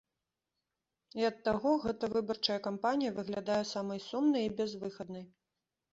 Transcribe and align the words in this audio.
І 1.19 1.27
ад 1.29 1.37
таго 1.49 1.71
гэта 1.83 2.09
выбарчая 2.15 2.57
кампанія 2.69 3.15
выглядае 3.19 3.61
самай 3.73 3.99
сумнай 4.09 4.43
і 4.51 4.55
бязвыхаднай. 4.63 5.25